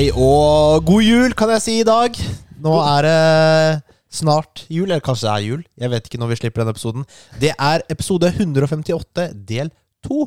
[0.00, 2.14] Hei og god jul, kan jeg si i dag.
[2.64, 3.16] Nå er det
[4.16, 5.64] snart jul, eller kanskje det er jul.
[5.76, 7.04] Jeg vet ikke når vi slipper denne episoden.
[7.42, 9.68] Det er episode 158, del
[10.08, 10.22] 2.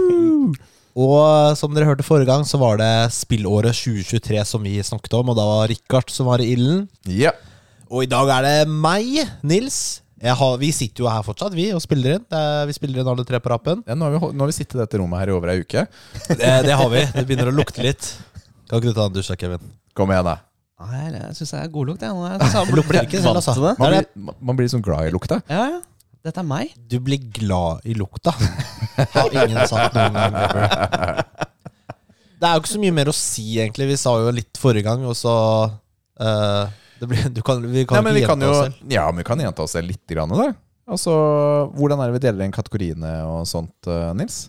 [1.04, 1.20] og
[1.60, 5.36] som dere hørte forrige gang, så var det spillåret 2023 som vi snakket om, og
[5.36, 6.86] da var Richard som var i ilden.
[7.04, 7.34] Ja.
[7.92, 10.00] Og i dag er det meg, Nils.
[10.24, 12.24] Har, vi sitter jo her fortsatt, vi, og spiller inn.
[12.32, 13.84] Det er, vi spiller inn alle tre på rappen.
[13.84, 15.60] Ja, nå, har vi, nå har vi sittet i dette rommet her i over ei
[15.60, 15.84] uke.
[16.32, 17.06] Det, det har vi.
[17.12, 18.08] Det begynner å lukte litt.
[18.70, 19.70] Kan ikke du ta en dusj, da, Kevin?
[19.98, 20.36] Kom igjen, da.
[20.80, 22.04] Nei, jeg syns jeg er god lukt.
[22.06, 22.14] Jeg.
[22.16, 23.52] Nå er jeg Lukter ikke selv, altså.
[23.58, 23.74] vant til det.
[23.82, 23.90] Man
[24.30, 25.40] blir, man- blir sånn glad i lukta.
[25.50, 25.80] Ja, ja.
[26.24, 26.72] Dette er meg.
[26.88, 28.32] Du blir glad i lukta.
[29.16, 31.24] Har ingen sagt noen gang ever.
[32.40, 33.90] Det er jo ikke så mye mer å si, egentlig.
[33.90, 35.32] Vi sa jo litt forrige gang, og så
[35.68, 36.64] uh,
[37.00, 38.92] det blir, du kan, Vi kan Nei, men vi ikke kan gjenta jo, oss selv.
[38.96, 40.04] ja, men vi kan gjenta oss selv litt.
[40.12, 40.48] Grann, da.
[40.90, 41.12] Altså,
[41.76, 44.40] hvordan er det vi deler inn kategoriene og sånt, eh, Nils?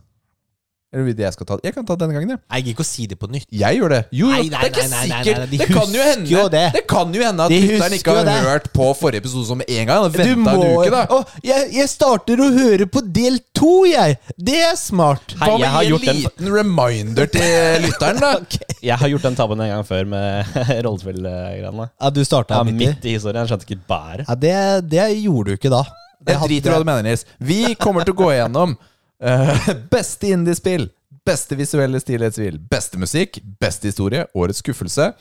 [0.91, 2.39] Eller vil det jeg skal ta Jeg kan ta denne gangen, jeg.
[2.51, 3.45] Jeg gidder ikke å si det på nytt.
[3.55, 3.99] Jeg gjør det.
[4.11, 5.37] Jo, Nei, nei, det er ikke nei, nei, nei, sikkert.
[5.39, 6.63] nei, de det kan jo hende jo det.
[6.75, 8.33] det kan jo hende at lytteren ikke har det.
[8.43, 10.03] hørt på forrige episode som en gang.
[10.03, 11.05] Han Du må en uke, da.
[11.15, 14.17] Å, jeg, jeg starter å høre på del to, jeg!
[14.35, 15.31] Det er smart.
[15.39, 18.33] Hei, Hva med en liten en den- reminder til lytteren, da?
[18.91, 21.87] Jeg har gjort den tabben en gang før med rollespillgreiene.
[22.01, 22.87] Ja, du starta Ja, midt i.
[22.91, 23.43] midt i historien.
[23.45, 24.27] Jeg skjønte ikke bæret.
[24.27, 24.55] Ja, det,
[24.91, 25.83] det gjorde du ikke da.
[26.21, 27.23] Det Jeg driter i hva du mener, Nils.
[27.41, 28.75] Vi kommer til å gå igjennom
[29.23, 30.89] eh, beste indiespill,
[31.25, 35.11] beste visuelle stillhetsspill, beste musikk, beste historie, årets skuffelse,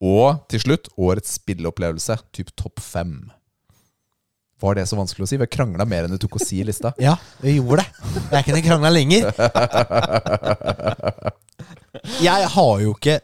[0.00, 3.18] og til slutt årets spillopplevelse, typ topp fem.
[4.60, 5.38] Var det så vanskelig å si?
[5.40, 6.92] Vi krangla mer enn det tok å si i lista.
[7.00, 7.88] Ja, vi gjorde det.
[8.28, 9.30] Det er ikke den krangla lenger.
[12.20, 13.16] Jeg har jo ikke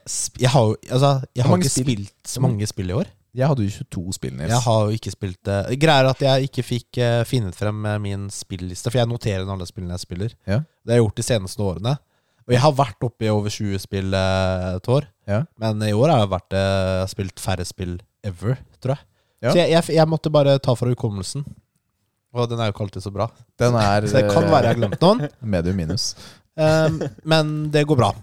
[0.43, 3.07] Jeg har, altså, jeg har ikke spilt så mange spill i år.
[3.37, 4.53] Jeg hadde jo 22 spill, Nils.
[4.55, 5.59] Jeg har jo ikke spilt det.
[5.83, 9.45] Greia er at jeg ikke fikk uh, finnet frem eh, min spilliste, for jeg noterer
[9.45, 10.37] inn alle spillene jeg spiller.
[10.49, 10.63] Ja.
[10.65, 11.97] Det har jeg gjort de seneste årene.
[12.47, 15.09] Og jeg har vært oppe i over 20 spill eh, et år.
[15.27, 15.43] Ja.
[15.61, 19.03] Men i år har jeg vært, eh, spilt færre spill ever, tror jeg.
[19.43, 19.51] Ja.
[19.51, 21.45] Så jeg, jeg, jeg måtte bare ta fra hukommelsen.
[22.37, 23.27] Og den er jo ikke alltid så bra.
[23.59, 25.27] Den er Så det kan være jeg har glemt noen.
[25.57, 26.09] medium minus.
[26.57, 28.15] Um, men det går bra.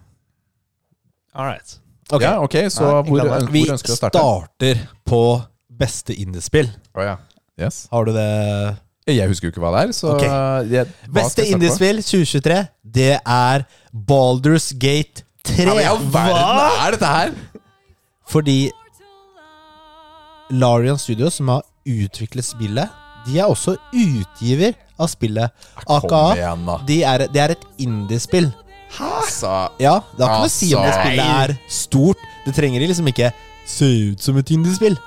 [1.33, 1.77] All right.
[2.11, 4.23] Ok, Ja, ok, så Nei, hvor, ikke Vi hvor ønsker du å starte?
[4.23, 5.21] starter på
[5.79, 6.69] beste indiespill.
[6.93, 7.17] Oh, ja.
[7.59, 7.87] Yes.
[7.91, 8.29] Har du det?
[9.07, 10.29] Jeg husker jo ikke hva det er, så okay.
[10.71, 12.59] jeg, hva Beste indiespill 2023,
[12.95, 15.65] det er Baldur's Gate 3.
[15.67, 17.33] Ja, men ja, verden er dette her?
[18.31, 18.71] Fordi
[20.53, 25.51] Larian Studios, som har utviklet spillet, de er også utgiver av spillet.
[25.83, 26.23] AKA,
[26.63, 26.79] da.
[26.87, 26.99] de
[27.33, 28.49] det er et indiespill.
[28.99, 31.01] Altså, Ja, det har ikke noe å si om det Altså.
[31.07, 32.17] spillet er stort.
[32.45, 33.31] Det trenger liksom ikke
[33.65, 34.97] se ut som et indiespill.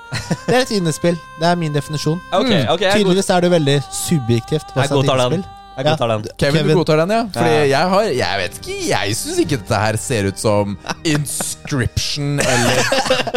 [0.47, 1.15] Det er et indiespill.
[1.39, 2.19] Det er min definisjon.
[2.33, 4.73] Ok, ok, jeg, Tydeligvis er det veldig subjektivt.
[4.73, 5.33] hva jeg som er et godtar den.
[5.33, 5.53] indiespill.
[5.77, 6.23] Jeg godtar den.
[6.41, 6.67] Kevin, Kevin.
[6.73, 7.19] du godtar den, ja?
[7.35, 7.65] Fordi Ja.
[7.69, 12.81] jeg har Jeg vet ikke, jeg syns ikke dette her ser ut som Inscription eller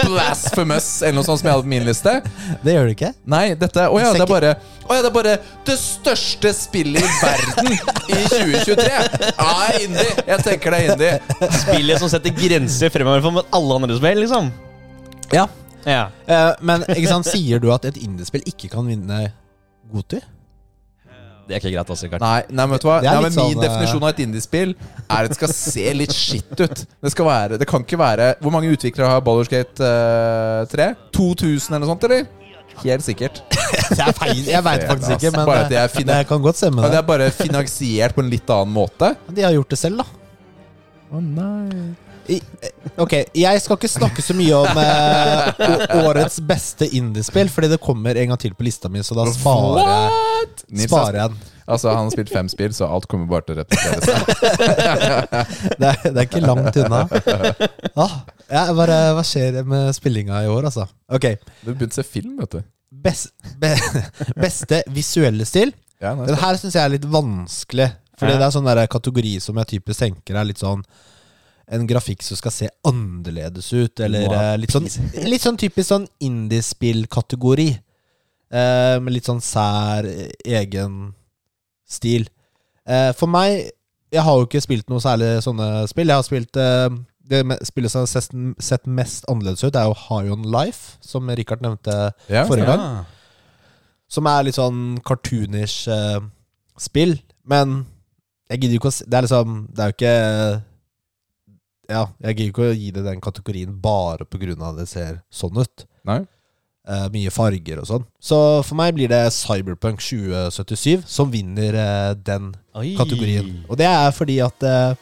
[0.07, 2.15] Blasphemous eller noe sånt som jeg hadde på min liste.
[2.65, 3.11] Det gjør det ikke.
[3.35, 4.55] Nei, dette Å ja, det er bare
[4.89, 5.35] Å ja, det er bare
[5.69, 8.89] det største spillet i verden i 2023.
[9.37, 9.53] Ja,
[9.85, 10.09] indie.
[10.33, 11.51] Jeg tenker det er indie.
[11.61, 14.51] Spillet som setter grenser fremover for alle andre spill, liksom.
[15.37, 15.45] Ja.
[15.87, 16.09] Ja.
[16.27, 19.29] Eh, men ikke sant, sier du at et indiespill ikke kan vinne
[19.93, 20.19] Goti?
[21.49, 22.23] Det er ikke greit, altså, Rikard.
[22.23, 22.97] Nei, nei, men vet du hva?
[23.03, 25.39] Det er Nei, litt men min sånn, eh, definisjon av et indiespill er at det
[25.41, 26.85] skal se litt skitt ut.
[27.03, 30.87] Det skal være Det kan ikke være Hvor mange utviklere har Baldur's Gate uh, 3?
[31.17, 32.29] 2000 eller noe sånt, eller?
[32.85, 33.43] Helt sikkert.
[33.91, 34.45] Det er feil.
[34.47, 36.81] Jeg veit faktisk ikke, men Bare at jeg eh, det kan godt stemme.
[36.81, 37.03] Men det Det.
[37.03, 39.11] er bare finansiert på en litt annen måte.
[39.29, 40.07] De har gjort det selv, da.
[41.11, 42.10] Å nei eh,
[43.01, 48.17] ok, jeg skal ikke snakke så mye om eh, årets beste indiespill, fordi det kommer
[48.21, 50.51] en gang til på lista mi, så da sparer jeg?
[50.71, 51.41] Nils, sparer jeg den.
[51.67, 54.19] altså, han har spilt fem spill, så alt kommer bare til å repetere seg.
[55.81, 57.01] Det er, det er ikke langt unna.
[57.97, 58.15] Ah,
[58.51, 60.85] ja, bare, hva skjer med spillinga i år, altså?
[61.13, 61.31] Ok.
[61.65, 62.61] Du begynte å se film, vet du.
[62.91, 63.31] Best,
[63.63, 63.71] be,
[64.43, 65.71] beste visuelle stil.
[66.03, 67.91] Ja, nei, Den her syns jeg er litt vanskelig.
[68.21, 68.41] Fordi Ja.
[68.43, 70.83] det er sånn der kategori som jeg typisk tenker er litt sånn
[71.71, 74.35] En grafikk som skal se annerledes ut, eller Wow.
[74.35, 74.89] eh, litt sånn
[75.31, 77.69] Litt sånn typisk sånn indiespill-kategori.
[78.51, 81.15] Eh, med litt sånn sær, eh, egen
[81.89, 82.27] stil.
[82.87, 83.71] Eh, for meg
[84.13, 86.09] Jeg har jo ikke spilt noe særlig sånne spill.
[86.11, 86.89] Jeg har spilt eh,
[87.31, 88.11] det spillet som har
[88.59, 91.95] sett, mest annerledes ut, er jo High On Life, som Richard nevnte
[92.29, 92.81] Ja, forrige gang.
[92.81, 93.05] Ja.
[94.11, 95.87] Som er litt sånn cartoonish
[96.77, 97.21] spill.
[97.47, 97.87] Men
[98.51, 100.63] jeg gidder jo ikke å si Det er liksom Det er jo ikke
[101.91, 105.59] Ja, jeg gidder ikke å gi det den kategorien bare av at det ser sånn
[105.59, 105.87] ut.
[106.07, 106.21] Nei?
[106.89, 108.05] Eh, mye farger og sånn.
[108.23, 112.95] Så for meg blir det Cyberpunk 2077 som vinner eh, den Oi.
[112.99, 113.65] kategorien.
[113.69, 114.95] Og det er fordi at eh,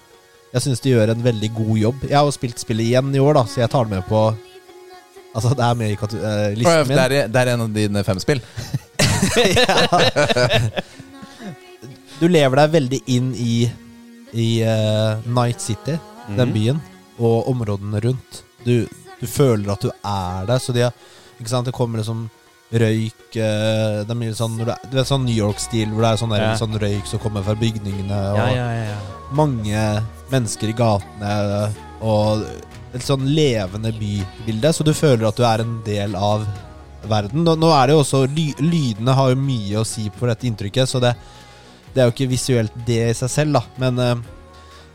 [0.57, 1.99] jeg syns de gjør en veldig god jobb.
[2.09, 4.21] Jeg har jo spilt spillet igjen i år, da, så jeg tar det med på
[5.37, 6.97] Altså, det er med i kate- eh, listen min.
[6.97, 8.41] Det er, det er en av dine fem spill?
[12.19, 13.69] Du lever deg veldig inn i,
[14.35, 15.95] i eh, Night City,
[16.37, 16.55] den Mhm.
[16.55, 16.81] byen,
[17.19, 18.43] og områdene rundt.
[18.65, 18.87] Du,
[19.21, 20.93] du føler at du er der, så de har
[21.41, 22.29] Ikke sant, det kommer liksom
[22.73, 24.65] røyk eh, Det er mye sånn Du
[24.97, 26.57] vet sånn New York-stil, hvor det er sånn, der, Ja.
[26.59, 28.97] sånn røyk som kommer fra bygningene, og Ja, ja, ja, ja.
[29.33, 30.03] mange
[30.33, 31.73] mennesker i gatene,
[32.03, 32.43] og
[32.95, 36.47] et sånn levende bybilde, så du føler at du er en del av
[37.09, 37.45] verden.
[37.45, 40.47] Nå, nå er det jo også ly, Lydene har jo mye å si på dette
[40.49, 41.15] inntrykket, så det,
[41.95, 43.63] det er jo ikke visuelt det i seg selv, da.
[43.79, 44.15] Men eh,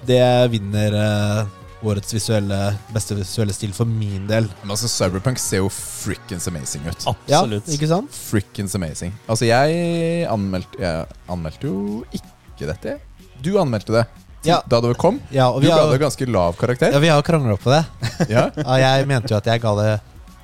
[0.08, 0.24] det
[0.54, 1.46] vinner eh,
[1.84, 2.58] årets visuelle,
[2.96, 4.48] beste visuelle stil for min del.
[4.62, 7.06] Men altså, Cyberpunk ser jo frikkens amazing ut.
[7.12, 7.68] Absolutt.
[7.68, 8.12] Ja, ikke sant?
[8.32, 9.12] Frikkens amazing.
[9.28, 12.98] Altså, jeg anmeldte, jeg anmeldte jo ikke dette.
[13.44, 14.06] Du anmeldte det
[14.48, 14.62] Ja.
[14.68, 15.20] da det kom.
[15.32, 16.92] Ja, og Du ga det ganske lav karakter.
[16.92, 17.84] ja, vi har krangla på det.
[18.30, 19.92] Ja, Ja, jeg mente jo at jeg ga det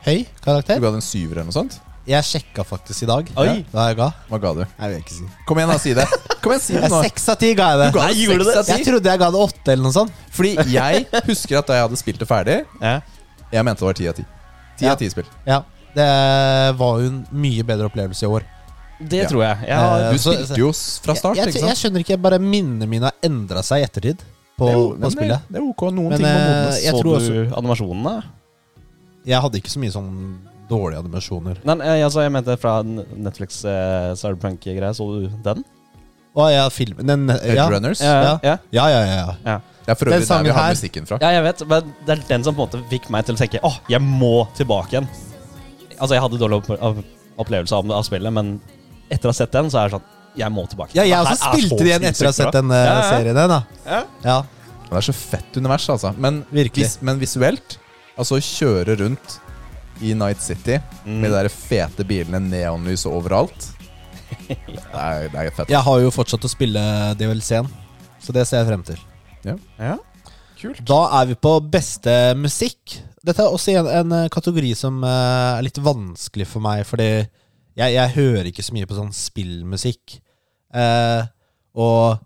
[0.05, 0.75] høy karakter.
[0.79, 1.79] Du ga det en syver eller noe sånt.
[2.09, 3.51] Jeg sjekka faktisk i dag Oi.
[3.71, 4.07] hva jeg ga.
[4.31, 4.61] Hva ga du?
[4.65, 5.25] Jeg vil ikke si.
[5.45, 6.05] Kom igjen, da, si det.
[6.41, 7.01] Kom igjen, si det nå.
[7.05, 7.89] Seks av ti ga jeg det.
[7.93, 8.63] Du ga Nei, det gjorde du det?
[8.71, 10.11] Jeg trodde jeg ga det åtte eller noe sånt.
[10.33, 12.95] Fordi jeg husker at da jeg hadde spilt det ferdig Ja.
[13.53, 14.25] Jeg mente det var ti av ti.
[14.79, 14.91] Ti Ja.
[14.95, 15.29] av ti spill.
[15.45, 15.61] Ja,
[15.93, 16.07] Det
[16.77, 18.43] var jo en mye bedre opplevelse i år.
[18.99, 19.29] Det Ja.
[19.29, 19.57] tror jeg.
[19.67, 21.93] jeg har, Eh, Du så- spilte jo s- fra start, jeg, ikke jeg, jeg sant?
[21.93, 24.17] skjønner ikke, bare minnene mine har endra seg i ettertid
[24.57, 25.39] på, Det er på men spillet.
[25.45, 25.81] Det, det er ok.
[25.93, 26.83] Noen Men, ting må eh, modnes.
[26.83, 28.23] jeg så tror du animasjonene?
[29.25, 30.37] Jeg hadde ikke så mye sånn
[30.69, 31.59] dårlige animasjoner.
[31.67, 34.93] Nei, eh, altså, jeg mente fra Netflix eh, Cyberpunk-greia.
[34.97, 35.63] Så du den?
[36.39, 37.37] Å ja, filmen den, ja.
[37.41, 38.01] Edge ja, Runners.
[38.05, 38.37] Ja.
[38.45, 38.55] ja.
[38.71, 39.35] ja, ja, ja.
[39.45, 39.57] ja.
[39.85, 41.17] Det er for øvrig der vi har her- musikken fra.
[41.23, 43.39] Ja, jeg vet, men det er den som på en måte fikk meg til å
[43.41, 45.07] tenke Åh, jeg må tilbake igjen.
[45.97, 47.01] Altså, jeg hadde dårlig opp av-
[47.41, 48.53] opplevelse av, av spillet, men
[49.09, 50.07] etter å ha sett den, så er det sånn
[50.37, 50.93] Jeg må tilbake.
[50.93, 52.93] ja jeg Det her også spilte det igjen etter å ha sett den eh, Ja,
[52.93, 53.09] ja.
[53.09, 53.39] serien.
[53.49, 53.59] Da.
[53.89, 54.01] Ja.
[54.23, 54.37] Ja.
[54.85, 56.13] Det er så fett univers, altså.
[56.17, 57.79] Men, vis, men visuelt
[58.19, 59.39] Altså kjøre rundt
[60.01, 61.21] i Night City Mm.
[61.21, 63.69] med de der fete bilene, neonlys overalt
[64.47, 64.57] Det
[64.93, 65.69] er, det er fett.
[65.73, 66.81] Jeg har jo fortsatt å spille
[67.17, 67.65] DLC-en,
[68.21, 68.99] så det ser jeg frem til.
[69.79, 69.95] Ja.
[70.59, 70.81] Kult.
[70.85, 72.97] Da er vi på beste musikk.
[73.25, 77.07] Dette er også en, en eh, kategori som eh, er litt vanskelig for meg, fordi
[77.15, 80.17] jeg, jeg hører ikke så mye på sånn spillmusikk.
[80.77, 81.21] Eh,
[81.79, 82.19] og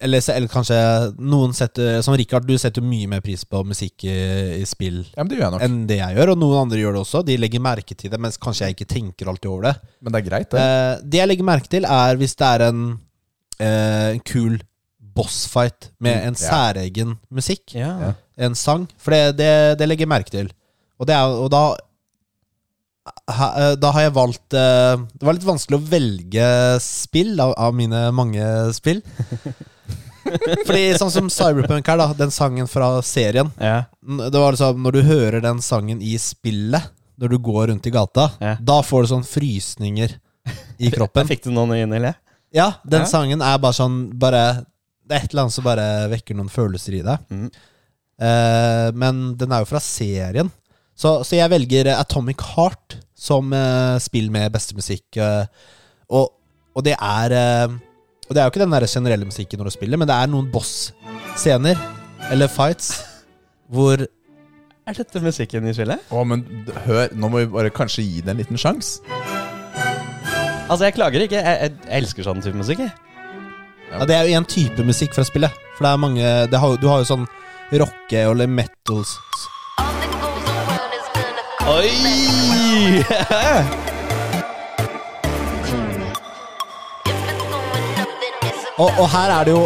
[0.00, 0.76] eller, eller kanskje
[1.20, 4.14] noen setter Som Richard, du setter mye mer pris på musikk i,
[4.60, 7.02] i spill Ja, det gjør jeg enn det jeg gjør, og noen andre gjør det
[7.04, 7.20] også.
[7.28, 9.74] De legger merke til det, mens kanskje jeg ikke tenker alltid over det.
[10.00, 10.64] Men det er greit, det.
[10.64, 12.82] Eh, det jeg legger merke til, er hvis det er en,
[13.60, 14.56] eh, en kul
[15.20, 16.48] bossfight med en Mm, ja.
[16.48, 17.74] særegen musikk.
[17.74, 18.14] Ja.
[18.40, 18.86] En sang.
[18.96, 20.48] For det, det, det legger jeg merke til.
[21.00, 21.62] Og, det er, og da
[23.28, 26.46] eh, Da har jeg valgt eh, Det var litt vanskelig å velge
[26.84, 28.44] spill av, av mine mange
[28.76, 29.02] spill.
[30.66, 33.84] Fordi sånn som Cyberpunk her, da, den sangen fra serien Ja.
[34.00, 37.92] Det var liksom Når du hører den sangen i spillet, når du går rundt i
[37.94, 38.54] gata, Ja.
[38.60, 40.14] da får du sånn frysninger
[40.80, 41.26] i kroppen.
[41.28, 42.14] Fikk du noen inn, eller?
[42.52, 43.10] Ja, den Ja.
[43.10, 44.64] sangen er bare sånn bare,
[45.06, 47.18] Det er et eller annet som bare vekker noen følelser i deg.
[47.30, 47.50] Mm.
[48.20, 50.50] Eh, men den er jo fra serien.
[50.96, 55.04] Så, så jeg velger Atomic Heart som eh, spill med beste musikk.
[55.16, 55.46] eh,
[56.10, 56.32] og,
[56.76, 57.74] og det er eh,
[58.30, 60.28] Og det er jo ikke den der generelle musikken når du spiller, men det er
[60.30, 61.80] noen boss-scener,
[62.30, 62.92] eller fights,
[63.74, 64.06] hvor
[64.86, 65.98] Er dette musikken i spillet?
[66.14, 66.44] Å, men
[66.86, 69.02] hør, nå må vi bare kanskje gi det en liten sjanse.
[70.70, 71.42] Altså, jeg klager ikke.
[71.42, 72.82] Jeg, jeg, jeg elsker sånn type musikk.
[72.86, 72.94] Jeg.
[73.90, 75.50] Ja, Det er jo en type musikk fra spillet.
[75.76, 77.26] For det er mange det har, Du har jo sånn
[77.70, 79.16] rocke eller metals
[81.70, 81.90] Oi!
[88.80, 89.64] og, og her er det jo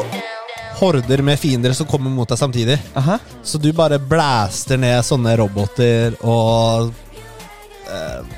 [0.81, 2.77] horder med fiender som kommer mot deg samtidig.
[2.99, 3.19] Aha.
[3.47, 6.91] Så du bare blaster ned sånne roboter og
[7.87, 8.33] eh,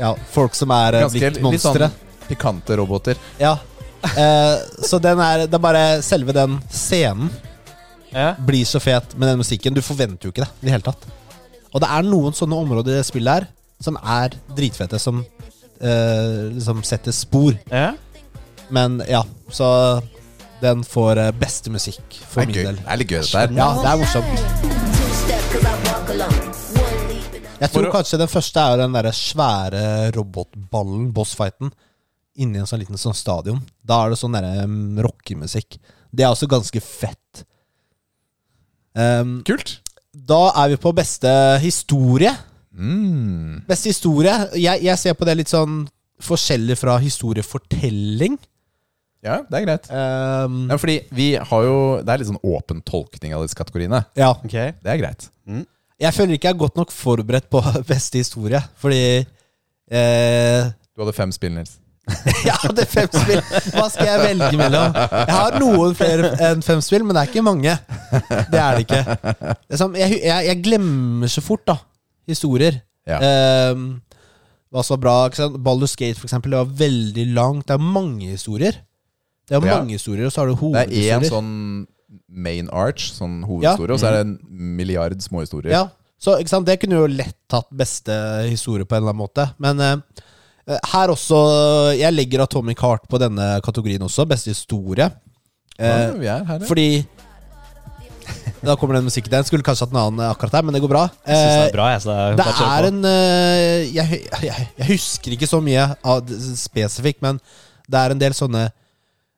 [0.00, 1.84] Ja, folk som er eh, Ganske blitt litt sånn
[2.30, 3.20] pikante roboter.
[3.38, 3.58] Ja.
[4.02, 4.56] Eh,
[4.88, 7.28] så den er Det er bare selve den scenen
[8.12, 8.32] Ja.
[8.40, 9.74] blir så fet med den musikken.
[9.76, 11.04] Du forventer jo ikke det i det hele tatt.
[11.72, 13.46] Og det er noen sånne områder i det spillet her
[13.82, 15.22] som er dritfete, som
[15.80, 17.56] eh, liksom setter spor.
[17.70, 17.92] ja.
[18.72, 19.20] Men ja,
[19.52, 19.66] så
[20.62, 22.76] Den får eh, beste musikk, for min del.
[22.78, 23.50] Det er litt gøy, dette her.
[23.56, 24.38] Ja, det er morsomt.
[27.62, 29.82] Jeg tror kanskje den første er den derre svære
[30.16, 31.70] robotballen, bossfighten,
[32.42, 33.60] inni en sånn liten sånn stadion.
[33.82, 35.78] Da er det sånn derre um, rockemusikk.
[36.10, 37.44] Det er også ganske fett.
[38.94, 39.80] Um, Kult.
[40.12, 41.30] da er vi på beste
[41.62, 42.32] historie.
[42.72, 43.62] Mm.
[43.68, 45.84] Beste historie jeg, jeg ser på det litt sånn
[46.22, 48.38] forskjellig fra historiefortelling.
[49.22, 49.84] Ja, det er greit.
[49.90, 54.04] Um, Ja, fordi vi har jo Det er litt sånn åpen tolkning av disse kategoriene.
[54.18, 54.32] ja.
[54.34, 54.50] Ok.
[54.52, 55.28] Det er greit.
[56.02, 57.60] Jeg føler ikke jeg er godt nok forberedt på
[57.92, 59.22] beste historie, fordi
[59.90, 61.78] eh, Du hadde fem spill, Nils.
[62.48, 63.38] Jeg hadde fem spill.
[63.76, 64.96] Hva skal jeg velge mellom?
[64.98, 67.76] Jeg har noen flere enn fem spill, men det er ikke mange.
[68.50, 69.54] Det er det ikke.
[69.70, 71.76] Det som, jeg, jeg, jeg glemmer så fort da
[72.26, 72.80] historier.
[73.06, 73.20] Ja.
[73.22, 73.84] Ehm,
[74.74, 75.14] hva som var bra?
[75.62, 77.68] Baldur's Gate, for eksempel, det var veldig langt.
[77.70, 78.82] Det er mange historier.
[79.52, 79.78] Det er Ja.
[79.82, 81.86] mange historier, og så har du Det er én sånn
[82.28, 85.70] main arch, sånn hovedhistorie, og så er det en milliard småhistorier.
[85.72, 85.88] Ja,
[86.20, 86.66] så ikke sant?
[86.68, 88.12] Det kunne jo lett tatt beste
[88.48, 89.46] historie på en eller annen måte.
[89.60, 89.96] Men eh,
[90.92, 94.26] her også Jeg legger Atomic Heart på denne kategorien også.
[94.28, 95.10] Beste historie.
[95.10, 95.10] Ja,
[95.78, 96.66] Eh, er her, ja.
[96.68, 97.04] fordi
[98.62, 99.42] Da kommer den musikken der.
[99.42, 101.08] Skulle kanskje hatt en annen akkurat her, men det går bra.
[101.26, 101.86] Jeg synes det er bra.
[101.90, 105.88] Jeg, så det er, det er en eh, jeg, jeg, jeg husker ikke så mye
[106.04, 106.30] av
[106.60, 107.40] spesifikt, men
[107.90, 108.68] det er en del sånne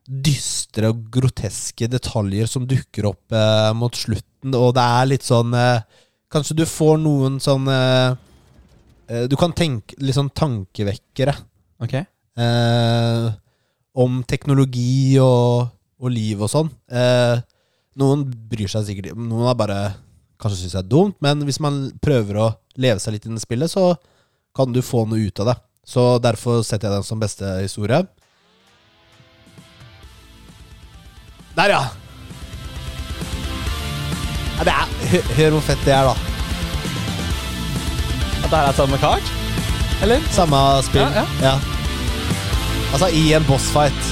[0.05, 5.55] dystre og groteske detaljer som dukker opp eh, mot slutten, og det er litt sånn
[5.57, 6.01] eh,
[6.35, 8.17] Kanskje du får noen sånn eh,
[9.31, 11.35] Du kan tenke litt sånn tankevekkere
[11.85, 11.95] Ok.
[11.95, 13.27] eh,
[13.95, 15.69] om teknologi og,
[16.03, 16.71] og liv og sånn.
[16.91, 17.37] Eh,
[18.03, 19.79] noen bryr seg sikkert Noen er bare
[20.43, 22.49] kanskje syns det er dumt, men hvis man prøver å
[22.83, 23.93] leve seg litt inn i spillet, så
[24.57, 25.55] kan du få noe ut av det.
[25.87, 28.03] Så derfor setter jeg den som beste historie.
[31.55, 31.83] Der, ja!
[34.59, 34.89] ja det er,
[35.37, 36.15] hør hvor fett det er, da.
[38.41, 39.31] At det her er samme kart?
[40.03, 40.25] Eller?
[40.35, 41.07] Samme spill.
[41.15, 41.53] Ja, ja.
[42.91, 44.11] Altså, i en bossfight.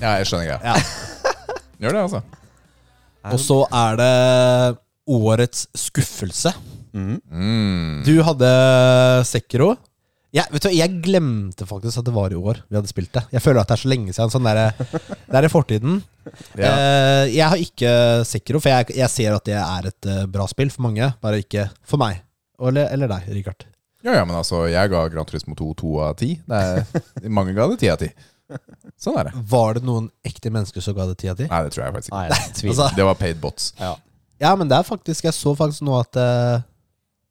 [0.00, 0.58] Ja, jeg skjønner greia.
[0.64, 0.74] Ja.
[1.80, 2.20] Gjør det, altså.
[3.30, 4.10] Og så er det
[5.10, 6.52] årets skuffelse.
[6.90, 8.02] Mm.
[8.06, 8.50] Du hadde
[9.30, 9.76] Sekiro.
[10.30, 13.24] Jeg, vet du, jeg glemte faktisk at det var i år vi hadde spilt det.
[13.34, 14.30] Jeg føler at det er så lenge siden.
[14.30, 15.96] Sånn der, det er i fortiden.
[16.54, 16.70] Ja.
[16.70, 17.94] Eh, jeg har ikke
[18.28, 21.08] Sekiro, for jeg, jeg ser at det er et eh, bra spill for mange.
[21.24, 22.20] Bare ikke for meg.
[22.62, 23.66] Eller, eller deg, Richard.
[24.06, 26.34] ja, ja, men altså, jeg ga Gran Turismo 2 to av ti.
[26.46, 28.10] Det Mange ga det ti av ti.
[29.00, 29.34] Sånn er det.
[29.50, 31.46] Var det noen ekte mennesker som ga det ti av ti?
[31.50, 32.22] Nei, det tror jeg faktisk ikke.
[32.22, 32.70] Nei, det.
[32.70, 33.72] Altså, Det var paid bots.
[33.82, 33.96] ja.
[34.40, 36.62] Ja, men det er faktisk Jeg så faktisk nå at eh,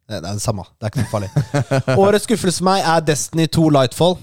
[0.10, 0.66] Det er det samme.
[0.80, 1.30] Det er ikke noe farlig.
[2.08, 4.18] Årets skuffelse for meg er Destiny 2 Lightfall.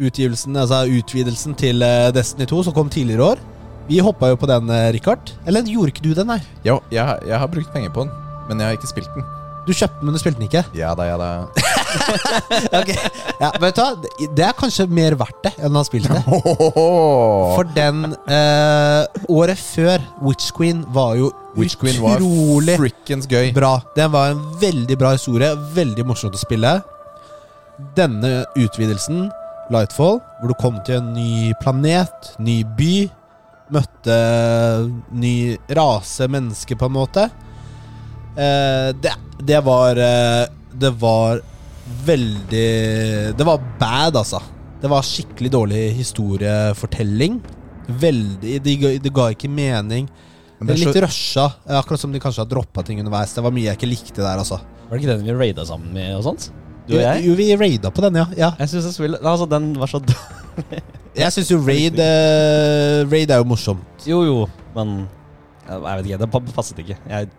[0.00, 3.42] Utgivelsen, altså utvidelsen til eh, Destiny 2 som kom tidligere i år.
[3.90, 5.34] Vi hoppa jo på den, eh, Richard.
[5.50, 6.38] Eller gjorde ikke du den, nei?
[6.64, 8.14] Jo, jeg, jeg har brukt penger på den,
[8.48, 9.26] men jeg har ikke spilt den.
[9.70, 10.64] Du kjøpte den, men du spilte den ikke?
[10.74, 11.26] Ja da, ja da.
[12.80, 12.96] okay.
[13.38, 13.90] Ja, vet du hva?
[14.34, 16.22] Det- er kanskje mer verdt det enn å ha spilt det.
[17.54, 23.52] For den eh, Året før Witch Queen var jo Witch Queen var utrolig frikkens gøy.
[23.54, 23.76] bra.
[23.96, 25.52] Den var en veldig bra historie.
[25.76, 26.76] Veldig morsomt å spille.
[27.96, 29.28] Denne utvidelsen,
[29.70, 32.92] Lightfall, hvor du kom til en ny planet, ny by,
[33.74, 34.18] møtte
[35.14, 35.34] ny
[35.78, 37.28] rase mennesker, på en måte.
[38.38, 39.14] Eh, det,
[39.46, 41.40] det var eh, Det var
[42.06, 44.40] veldig Det var bad, altså.
[44.80, 47.40] Det var skikkelig dårlig historiefortelling.
[47.86, 50.08] Veldig Det ga, det ga ikke mening.
[50.60, 51.46] Men Det er litt så, rusha.
[51.80, 53.32] Akkurat som de kanskje har droppa ting underveis.
[53.36, 54.60] Det var mye jeg ikke likte der, altså.
[54.60, 56.50] Var det ikke den vi raida sammen med og sånt?
[56.88, 57.24] Du og jeg?
[57.28, 58.26] jo, vi raida på den, ja.
[58.36, 58.50] ja.
[58.58, 60.82] Jeg synes jeg spiller, Altså, den var så dårlig.
[61.16, 64.04] Jeg syns jo raid eh, Raid er jo morsomt.
[64.06, 64.36] Jo, jo,
[64.76, 65.06] men
[65.68, 66.18] Jeg vet ikke.
[66.24, 66.98] Det passet ikke.
[67.08, 67.30] Jeg,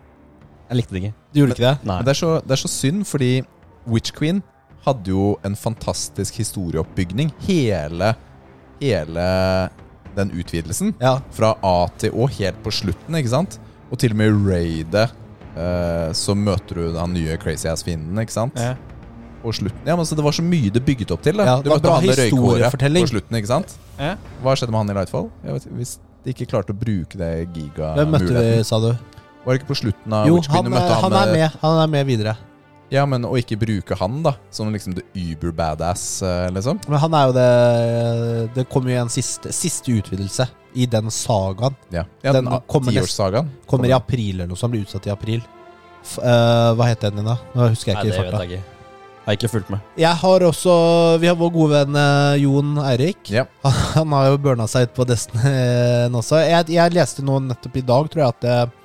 [0.71, 1.13] jeg likte det ikke.
[1.33, 1.75] Du gjorde ikke det?
[1.83, 1.95] Nei.
[1.99, 3.31] men det, er så, det er så synd, fordi
[3.91, 4.39] Witch Queen
[4.85, 7.33] hadde jo en fantastisk historieoppbygning.
[7.43, 8.13] Hele,
[8.79, 9.25] hele
[10.15, 10.93] den utvidelsen.
[11.01, 11.17] Ja.
[11.35, 13.59] Fra A til Å, helt på slutten, ikke sant?
[13.91, 15.09] Og til og med i raidet
[15.59, 18.55] eh, så møter du den nye crazy ass-fienden, ikke sant?
[18.59, 18.77] Ja.
[19.41, 21.39] Og slutten Ja, men så Det var så mye det bygget opp til.
[21.41, 21.47] Da.
[21.49, 23.07] Ja, du det var møtte bra historiefortelling.
[23.09, 23.75] på slutten, ikke sant?
[23.99, 24.15] Ja.
[24.43, 25.31] Hva skjedde med han i Lightfall?
[25.43, 28.93] Jeg vet, hvis de ikke klarte å bruke det Hvem møtte vi, sa du?
[29.43, 31.29] Var det ikke på slutten av Jo, Witch Queen han, du møtte er- han, han
[31.29, 31.59] er med-.
[31.61, 32.37] Han er med videre.
[32.91, 34.33] Ja, men å ikke bruke han, da.
[34.51, 36.81] Som liksom the uber badass, eh, liksom.
[36.91, 41.75] Men han er jo det Det kommer jo en siste, siste utvidelse i den sagaen.
[41.91, 43.21] Ja, ja Den den kommer nest-.
[43.67, 44.75] Kommer i april eller noe sånt.
[44.75, 45.41] Blir utsatt i april.
[46.01, 47.37] F uh, hva heter den din, da?
[47.55, 48.77] Nå husker jeg ikke Nei, det i vet jeg ikke.
[49.21, 49.79] Jeg Har ikke fulgt med.
[50.01, 50.75] Jeg har også
[51.21, 53.29] Vi har vår gode venn eh, Jon Eirik.
[53.29, 53.45] Ja.
[53.95, 56.41] Han har jo burna seg ut på Destiny også.
[56.41, 58.80] Jeg, jeg leste nå nettopp i dag, tror jeg, at det,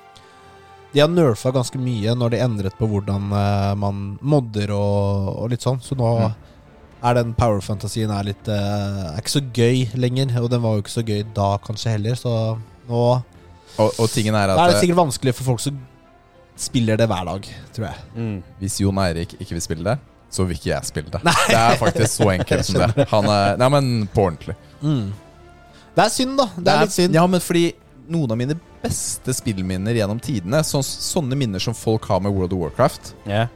[0.96, 5.50] de har nerfa ganske mye når de endret på hvordan eh, man modder og, og
[5.52, 5.80] litt sånn.
[5.84, 7.10] Så nå Mm.
[7.10, 10.32] er den power-fantasien er eh, Er ikke så gøy lenger.
[10.40, 12.32] Og den var jo ikke så gøy da kanskje heller, så
[12.88, 13.02] nå
[13.76, 15.76] Og, og tingen er da er det eh, sikkert vanskelig for folk som
[16.56, 18.04] spiller det hver dag, tror jeg.
[18.16, 18.36] Mm.
[18.62, 19.98] hvis Jon Eirik ikke vil spille det,
[20.32, 21.20] så vil ikke jeg spille det.
[21.50, 23.04] Det er faktisk så enkelt som det.
[23.12, 24.56] Han er, nei, men på ordentlig.
[24.80, 26.46] Det er synd, da.
[26.56, 27.14] Det er litt synd.
[27.20, 27.66] Ja, men fordi
[28.12, 32.54] noen av mine beste spillminner gjennom tidene, så, sånne minner som folk har med World
[32.56, 33.48] of Warcraft, yeah.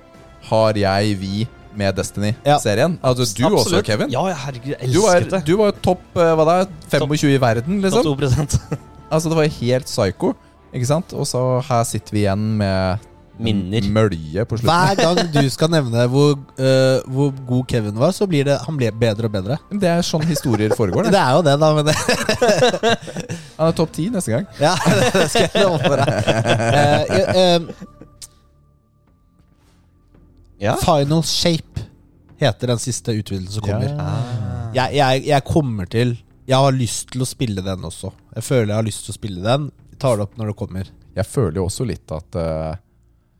[0.50, 2.96] har jeg, vi, med Destiny-serien.
[3.06, 4.10] Altså du også, Kevin.
[4.10, 5.42] Ja, herregud, jeg Du var, elsket det.
[5.46, 6.56] du var jo topp eh, hva da,
[6.90, 8.02] 25 i verden, liksom.
[8.08, 8.80] Topp 2
[9.14, 10.32] Altså Det var helt psycho.
[10.74, 11.14] Ikke sant?
[11.18, 13.06] Og så her sitter vi igjen med
[13.40, 13.86] Minner.
[13.90, 14.68] mølje på slutten.
[14.70, 18.76] Hver gang du skal nevne hvor, uh, hvor god Kevin var, så blir det han
[18.78, 19.56] blir bedre og bedre.
[19.72, 21.06] Det er sånn historier foregår.
[21.08, 21.22] Det Det.
[21.22, 21.70] er jo det, da.
[21.74, 24.46] Men det, Han er topp 10 neste gang.
[24.60, 24.74] ja,
[25.14, 27.10] det skal jeg love for deg.
[27.36, 27.96] Uh,
[30.60, 30.76] Ja.
[30.76, 31.80] Final Shape
[32.36, 33.94] heter den siste utvidelsen som kommer.
[33.96, 34.10] Ja.
[34.74, 36.12] Jeg, jeg, jeg kommer til
[36.46, 38.10] Jeg har lyst til å spille den også.
[38.34, 39.68] Jeg føler jeg har lyst til å spille den.
[39.94, 40.90] Jeg tar det opp når det kommer.
[41.16, 42.76] Jeg føler jo også litt at uh,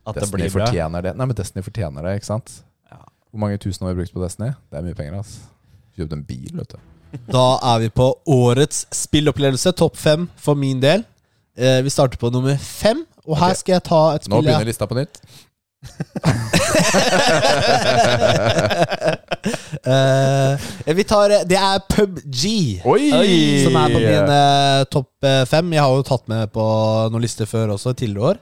[0.07, 1.13] At Destiny det fortjener det.
[1.19, 2.55] Nei, men Destiny fortjener det, ikke sant?
[2.89, 3.03] Ja.
[3.29, 4.55] Hvor mange tusen har vi brukt på Destiny?
[4.71, 5.35] Det er mye penger, ass.
[5.97, 6.81] Kjøpt en bil, vet du.
[7.31, 11.03] Da er vi på årets spillopplevelse, topp fem for min del.
[11.57, 14.55] Eh, vi starter på nummer fem, og her skal jeg ta et Nå spill jeg
[14.55, 15.15] begynner lista på nytt.
[19.81, 22.43] Eh, vi tar Det er PubG.
[22.85, 23.07] Oi!
[23.63, 25.71] Som er på min eh, topp eh, fem.
[25.73, 26.65] Jeg har jo tatt med på
[27.09, 28.41] noen lister før også, tidligere år.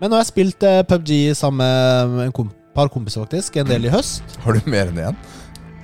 [0.00, 3.60] Men nå har jeg spilt eh, PubG sammen med en kom par kompiser, faktisk.
[3.62, 4.36] En del i høst.
[4.42, 5.22] Har du mer enn én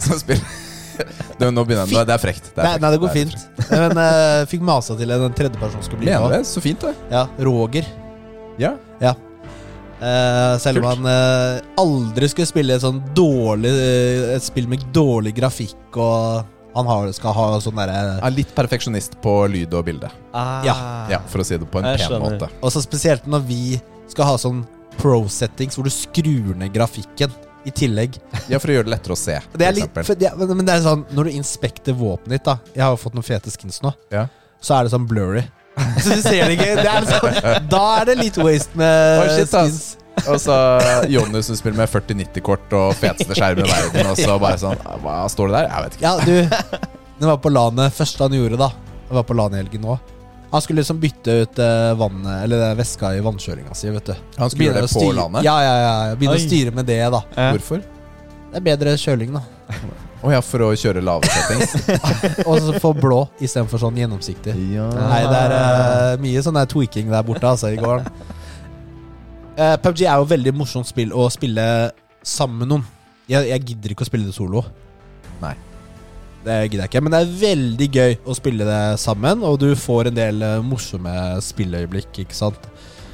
[0.02, 0.62] som spiller?
[1.40, 2.06] Det, nå begynner jeg.
[2.09, 2.52] Det er frekt.
[2.54, 2.85] Det er Nei, frekt.
[2.85, 3.68] nei, det går det fint.
[3.73, 6.47] Men uh, fikk masa til en tredjeperson skulle bli med.
[6.49, 6.94] Så fint, det.
[7.12, 7.88] Ja, Roger.
[8.61, 8.75] Ja.
[10.02, 13.70] Eh, selv om han uh, aldri skulle spille et sånn dårlig
[14.35, 16.42] Et spill med dårlig grafikk, og
[16.74, 20.11] han har, skal ha sånn derre Er litt perfeksjonist på lyd og bilde.
[20.35, 20.64] Ah.
[20.66, 20.74] Ja.
[21.12, 22.35] Ja, For å si det på en Jeg pen skjønner.
[22.40, 22.50] måte.
[22.64, 23.62] Og så spesielt når vi
[24.11, 24.64] skal ha sånn
[24.98, 27.31] pro-settings hvor du skrur ned grafikken
[27.64, 28.16] i tillegg.
[28.51, 29.38] Ja, For å gjøre det lettere å se.
[29.55, 32.57] Det er litt, for ja, men det er sånn Når du inspekter våpenet ditt, da
[32.75, 34.27] Jeg har jo fått noen fete skins nå, Ja.
[34.62, 35.44] så er det sånn blurry.
[36.03, 36.75] Så du ser det ikke.
[36.83, 39.55] Det er sånn, da er det litt waste med oh, shit, ass.
[39.55, 40.27] skins.
[40.29, 40.57] Og så
[41.09, 45.22] Jonny som spiller med 4090-kort og feteste skjerm i verden, og så bare sånn Hva
[45.33, 45.70] står det der?
[45.70, 46.05] Jeg vet ikke.
[46.05, 46.83] Ja, du
[47.22, 48.68] Den var på LAN-et første han gjorde, da.
[49.09, 49.96] Den var på LAN-helgen nå.
[50.53, 54.15] Han skulle liksom bytte ut eh, vannet Eller veska væska i vannkjøringa si, vet du.
[54.37, 55.45] Han skulle gjøre det på landet?
[55.45, 56.17] Ja, ja, ja.
[56.17, 57.23] Begynne å styre med det, da.
[57.37, 57.51] Eh.
[57.57, 57.83] Hvorfor?
[58.53, 59.43] Det er bedre kjøling, da.
[60.23, 61.73] Å ja, for å kjøre lave settings?
[62.49, 64.55] Og så få blå istedenfor sånn gjennomsiktig.
[64.77, 64.87] ja.
[64.95, 68.07] Nei, det er uh, mye sånn tweaking der borte, altså, i gården.
[69.57, 71.65] Uh, PubG er jo veldig morsomt spill å spille
[72.23, 72.87] sammen med noen.
[73.27, 74.62] Jeg, jeg gidder ikke å spille det solo.
[75.43, 75.57] Nei.
[76.42, 79.68] Det gidder jeg ikke, men det er veldig gøy å spille det sammen, og du
[79.78, 81.12] får en del eh, morsomme
[81.44, 82.66] spilløyeblikk, ikke sant.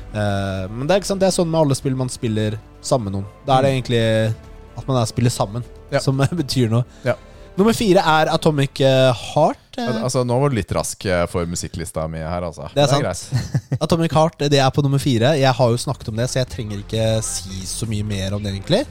[0.08, 3.10] Uh, men det er, ikke sant, det er sånn med alle spill man spiller sammen
[3.10, 3.26] med noen.
[3.44, 4.00] Da er det egentlig
[4.78, 6.00] at man er spiller sammen, Ja.
[6.00, 6.86] som betyr noe.
[7.04, 7.18] Ja.
[7.58, 9.78] Nummer fire er Atomic eh, Heart.
[9.78, 12.70] Altså, nå var du litt rask for musikklista mi her, altså.
[12.74, 13.04] Det er sant.
[13.04, 13.52] greit.
[13.84, 15.34] Atomic Heart det er på nummer fire.
[15.38, 18.42] Jeg har jo snakket om det, så jeg trenger ikke si så mye mer om
[18.42, 18.86] det, egentlig.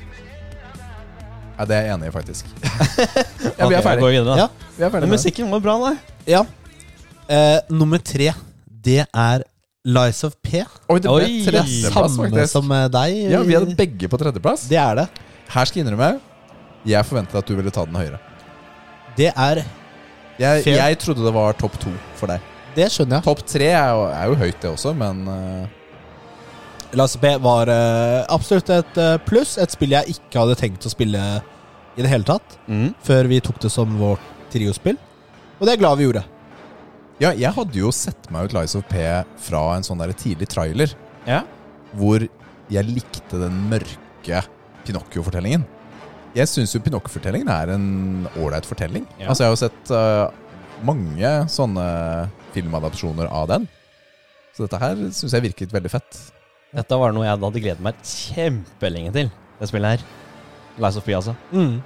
[1.58, 2.50] Ja, det er jeg enig i, faktisk.
[3.58, 4.06] Ja, vi er ferdig.
[4.06, 4.36] Videre.
[4.38, 4.48] Ja.
[4.78, 5.92] Vi er ferdig Men musikken var bra, da.
[6.30, 6.42] Ja.
[7.28, 8.32] Eh, nummer tre,
[8.88, 9.46] det er
[9.88, 10.62] Lies of P.
[10.92, 11.40] Oi, det ble Oi.
[11.48, 12.52] tredjeplass, Samme faktisk.
[12.54, 13.18] som eh, deg.
[13.32, 14.68] Ja, vi hadde begge på tredjeplass.
[14.70, 15.08] Det er det.
[15.48, 16.10] Her skal jeg innrømme
[16.88, 18.20] Jeg forventet at du ville ta den høyere.
[19.18, 19.64] Det er
[20.38, 21.90] Jeg, jeg trodde det var topp to
[22.20, 22.44] for deg.
[22.76, 23.26] Det skjønner jeg.
[23.26, 25.77] Topp tre er jo, er jo høyt, det også, men eh,
[26.98, 29.58] Lies of P var uh, absolutt et uh, pluss.
[29.62, 31.22] Et spill jeg ikke hadde tenkt å spille
[31.98, 32.58] i det hele tatt.
[32.70, 32.90] Mm.
[33.06, 34.98] Før vi tok det som vårt triospill.
[35.58, 36.24] Og det er jeg glad vi gjorde.
[37.22, 39.02] Ja, jeg hadde jo sett meg ut Lies of P
[39.42, 40.92] fra en sånn der tidlig trailer,
[41.26, 41.42] Ja.
[41.98, 42.22] hvor
[42.70, 44.44] jeg likte den mørke
[44.86, 45.66] Pinocchio-fortellingen.
[46.38, 49.08] Jeg syns jo Pinocchio-fortellingen er en ålreit fortelling.
[49.18, 49.32] Ja.
[49.32, 51.88] Altså, jeg har jo sett uh, mange sånne
[52.54, 53.68] filmadapsjoner av den.
[54.54, 56.22] Så dette her syns jeg virket veldig fett.
[56.76, 59.30] Dette var noe jeg hadde gledet meg kjempelenge til.
[59.58, 60.08] Det spillet her.
[60.84, 61.34] Lies of P, altså.
[61.56, 61.78] Mm.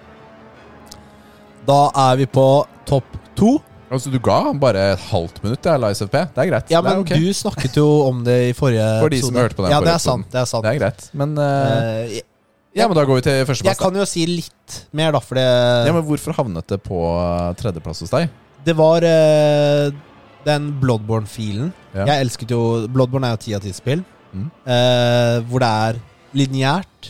[1.68, 2.48] Da er vi på
[2.90, 3.60] topp to.
[3.92, 6.24] Altså, du ga han bare et halvt minutt, ja, Lies of P.
[6.34, 6.72] Det er greit.
[6.72, 7.20] Ja, men okay.
[7.20, 9.92] du snakket jo om det i forrige For de som hørte på den Ja, det
[9.92, 10.30] forrige er sant.
[10.32, 10.66] Det er sant.
[10.66, 11.08] Det er greit.
[11.14, 12.22] Men uh, Eh,
[12.72, 13.76] Ja, men da går vi til førsteplass.
[13.76, 17.02] Jeg kan jo si litt mer, da, for det Ja, men Hvorfor havnet det på
[17.04, 18.32] eh, tredjeplass hos deg?
[18.64, 19.92] Det var eh,
[20.48, 21.74] den Bloodborne-filen.
[21.92, 22.06] Ja.
[22.14, 24.06] Jeg elsket jo Bloodborne er jo ti av ti spill.
[24.34, 24.50] Mm.
[24.66, 26.00] eh, hvor det er
[26.34, 27.10] lineært.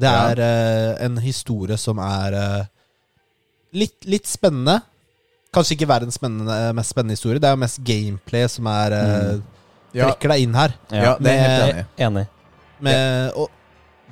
[0.00, 0.28] Det Ja.
[0.30, 2.64] er eh, en historie som er eh,
[3.74, 4.80] litt, litt spennende.
[5.52, 7.40] Kanskje ikke verdens spennende, mest spennende historie.
[7.42, 9.42] Det er jo mest gameplay som er eh, Mm.
[9.92, 10.70] Ja, trekker deg inn her.
[10.94, 12.02] ja, det er jeg helt enig i.
[12.06, 12.26] Enig.
[12.80, 13.48] Med, og,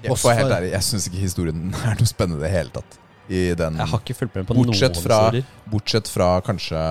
[0.02, 2.98] Jeg, helt ærlig, jeg syns ikke historien er noe spennende i det hele tatt.
[3.30, 5.44] I den, Jeg har ikke fulgt med på Bortsett noen fra- historier.
[5.70, 6.82] bortsett fra kanskje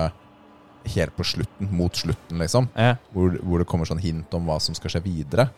[0.94, 2.68] helt på slutten, mot slutten, liksom.
[2.74, 2.96] Ja.
[3.14, 5.48] Hvor, hvor det kommer sånn hint om hva som skal skje videre.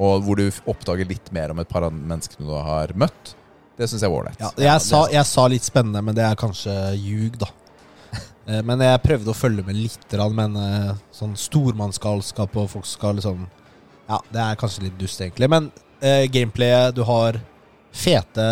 [0.00, 3.34] Og hvor du oppdager litt mer om et par av menneskene du har møtt.
[3.76, 4.40] Det syns jeg var ålreit.
[4.40, 7.50] ja, jeg, sa, jeg sa litt spennende, men det er kanskje ljug, da.
[8.48, 13.18] Eh, Men jeg prøvde å følge med litt, men eh, sånn stormannsgalskap og folk skal
[13.18, 13.42] liksom
[14.08, 15.46] Ja, det er kanskje litt dust, egentlig.
[15.52, 15.68] Men
[16.00, 17.36] eh, gameplayet Du har
[17.92, 18.46] fete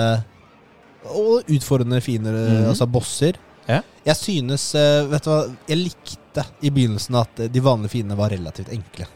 [1.09, 2.69] og utfordrende fine -hmm.
[2.69, 3.41] altså bosser.
[3.69, 3.83] Ja.
[4.07, 8.33] Jeg synes eh, Vet du hva, jeg likte i begynnelsen at de vanlige fiendene var
[8.35, 9.09] relativt enkle.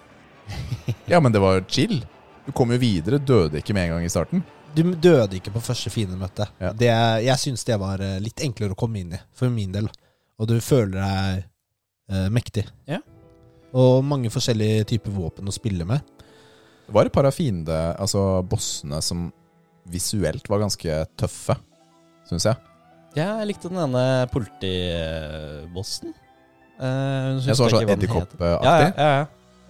[1.11, 2.03] Ja, men det var chill.
[2.47, 4.43] Du kom jo videre, døde ikke med en gang i starten.
[4.75, 6.47] Du døde ikke på første fiendemøte.
[6.63, 6.73] Ja.
[6.73, 6.89] Det,
[7.27, 9.89] jeg syns det var eh, litt enklere å komme inn i, for min del.
[10.41, 11.43] Og du føler deg
[12.13, 12.65] eh, mektig.
[12.89, 13.03] Ja.
[13.77, 16.05] Og mange forskjellige typer våpen å spille med.
[16.87, 19.31] Det var et par av fiende, altså bossene, som
[19.93, 21.57] visuelt var ganske tøffe,
[22.29, 22.72] syns jeg.
[23.13, 26.15] Ja, jeg likte den ene politibossen.
[26.81, 28.41] Uh, Jeg så sånn edderkoppaktig.
[28.41, 29.27] Ja, ja, ja, ja.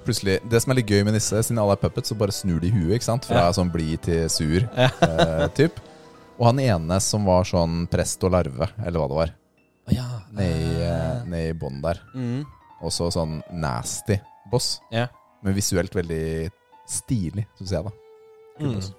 [0.06, 2.60] Plutselig, Det som er litt gøy med disse, siden alle er puppets, så bare snur
[2.62, 2.94] de huet.
[2.96, 3.26] ikke sant?
[3.28, 5.78] Fra sånn blid til sur eh, typ.
[6.38, 9.34] Og han ene som var sånn prest og larve, eller hva det var,
[9.94, 10.06] ja.
[10.34, 12.00] nedi eh, uh, ned i bånn der.
[12.14, 12.40] mm,
[12.82, 14.16] Også sånn nasty
[14.50, 15.06] boss, ja.
[15.44, 16.48] men visuelt veldig
[16.90, 17.92] stilig, syns jeg, da.
[18.72, 18.92] Altså.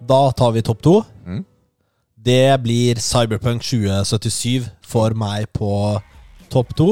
[0.00, 0.94] Da tar vi topp to.
[1.26, 1.42] Mm.
[2.26, 5.70] Det blir Cyberpunk 2077 for meg på
[6.50, 6.88] topp to.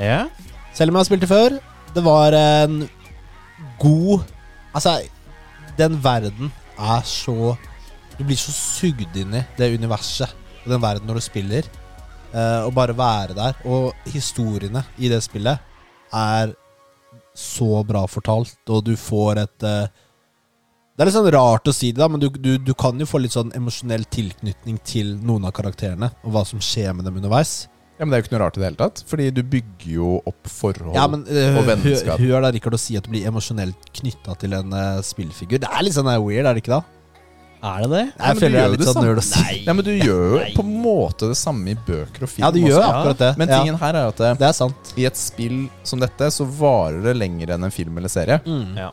[0.00, 0.26] ja.
[0.72, 1.56] Selv om jeg har spilt det før.
[1.94, 2.88] Det var en
[3.80, 4.20] god
[4.76, 5.00] Altså,
[5.78, 7.56] den verden er så
[8.18, 10.30] Du blir så sugd inn i det universet
[10.64, 11.68] og den verden når du spiller.
[12.32, 13.60] Eh, og bare være der.
[13.64, 15.58] Og historiene i det spillet
[16.12, 16.52] er
[17.38, 19.88] så bra fortalt, og du får et eh,
[20.98, 23.06] Det er litt sånn rart å si det, da, men du, du, du kan jo
[23.06, 27.20] få litt sånn emosjonell tilknytning til noen av karakterene, og hva som skjer med dem
[27.20, 27.68] underveis.
[28.00, 29.88] Ja, Men det er jo ikke noe rart i det hele tatt, fordi du bygger
[29.94, 30.94] jo opp forhold.
[30.98, 32.18] Ja, men eh, og hø- vennskap.
[32.22, 35.62] hør da, Rikard, å si at du blir emosjonelt knytta til en eh, spillfigur.
[35.62, 36.82] Det er litt sånn eh, weird, er det ikke da?
[37.58, 38.02] Er det det?
[38.06, 39.08] Jeg men du føler gjør er litt det sånn samme.
[39.08, 39.56] nerd å si.
[39.66, 42.44] Ja, men du gjør jo på en måte det samme i bøker og film.
[42.46, 42.92] Ja, du gjør også.
[43.00, 43.30] akkurat det.
[43.42, 44.92] Men ja, tingen her er at det, det er sant.
[44.94, 48.38] i et spill som dette, så varer det lenger enn en film eller serie.
[48.46, 48.76] Mm.
[48.78, 48.92] Ja.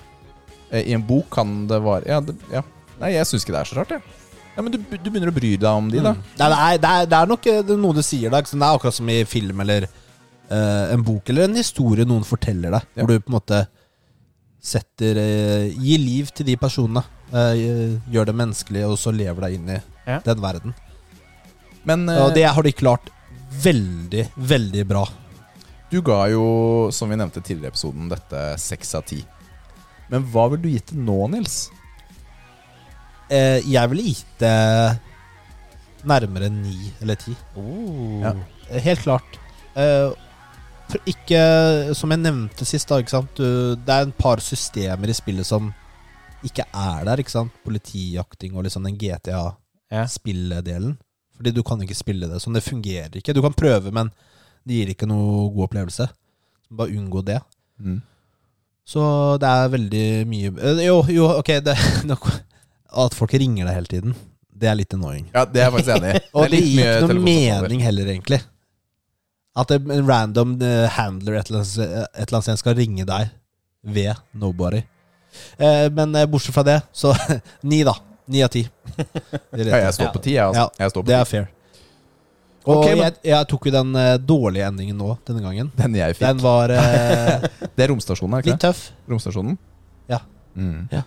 [0.71, 2.61] Eh, I en bok kan det vare Ja, det, ja.
[2.99, 4.01] Nei, jeg syns ikke det er så rart, jeg.
[4.55, 6.13] Ja, men du, du begynner å bry deg om de, da.
[6.15, 6.21] Mm.
[6.39, 8.39] Nei, det, er, det, er, det er nok eh, det er noe du sier da.
[8.41, 12.71] Det er akkurat som i film eller uh, en bok eller en historie noen forteller
[12.77, 12.87] deg.
[12.95, 13.03] Ja.
[13.03, 13.59] Hvor du på en måte
[14.65, 17.03] setter uh, Gir liv til de personene.
[17.33, 20.19] Uh, gjør det menneskelig, og så lever deg inn i Ja.
[20.23, 20.75] den verden.
[21.85, 23.11] Men Og det har de klart
[23.61, 25.03] veldig, veldig bra.
[25.91, 29.19] du ga jo, som vi nevnte tidligere i episoden, dette seks av ti.
[30.11, 31.55] Men hva vil du gitt det nå, Nils?
[33.33, 34.99] Eh, jeg ville gitt det
[36.05, 37.33] nærmere ni eller ti.
[37.57, 38.21] Oh.
[38.21, 38.35] Ja.
[38.69, 39.39] Eh, Helt klart.
[39.75, 40.11] Eh,
[40.85, 41.39] for ikke
[41.97, 43.31] Som jeg nevnte sist, da, ikke sant?
[43.39, 45.71] Du, det er en par systemer i spillet som
[46.45, 47.17] ikke er der.
[47.23, 47.51] ikke sant?
[47.65, 50.93] Politijakting og liksom den GTA-spilledelen.
[51.35, 52.53] Fordi du kan ikke spille det sånn.
[52.55, 53.33] Det fungerer ikke.
[53.33, 54.11] Du kan prøve, men
[54.65, 56.05] det gir ikke noe god opplevelse.
[56.69, 57.39] Bare unngå det.
[57.81, 57.99] Mm.
[58.85, 59.01] Så
[59.41, 61.73] det er veldig mye eh, Jo, jo, ok det,
[63.05, 64.17] At folk ringer deg hele tiden,
[64.55, 65.25] det er litt annoying.
[65.33, 66.19] Ja, det er jeg faktisk enig i.
[66.37, 68.39] Og det gir ikke noe mening heller, egentlig.
[69.59, 73.33] At en random eh, handler et eller, annet, sted skal ringe deg
[73.83, 74.79] ved nobody.
[75.59, 77.11] Eh, men bortsett fra det, så
[77.73, 77.97] ni, da.
[78.31, 78.63] Ni av ti.
[78.95, 80.47] Ja, jeg står på ti, jeg.
[80.47, 80.63] Altså.
[80.63, 81.51] Ja, jeg står på det er fair.
[82.65, 85.67] Og okay, jeg, jeg tok jo den uh, dårlige endingen nå, denne gangen.
[85.77, 86.25] Den jeg fikk.
[86.25, 88.69] Den var uh, Det er romstasjonen, er det litt det?
[88.71, 88.87] tøff.
[89.11, 89.57] Romstasjonen?
[90.09, 90.23] Ja.
[90.57, 90.87] Mm.
[90.89, 91.03] Ja.